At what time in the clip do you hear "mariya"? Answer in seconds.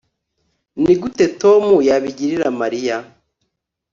2.61-2.97